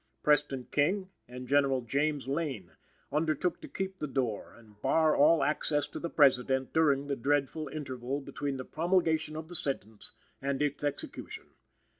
Preston 0.23 0.67
King 0.71 1.11
and 1.27 1.47
General 1.47 1.81
James 1.81 2.27
Lane 2.27 2.71
undertook 3.11 3.61
to 3.61 3.67
keep 3.67 3.99
the 3.99 4.07
door 4.07 4.51
and 4.57 4.81
bar 4.81 5.15
all 5.15 5.43
access 5.43 5.85
to 5.85 5.99
the 5.99 6.09
President 6.09 6.73
during 6.73 7.05
the 7.05 7.15
dreadful 7.15 7.67
interval 7.67 8.19
between 8.19 8.57
the 8.57 8.65
promulgation 8.65 9.35
of 9.35 9.47
the 9.47 9.53
sentence 9.55 10.13
and 10.41 10.59
its 10.59 10.83
execution. 10.83 11.51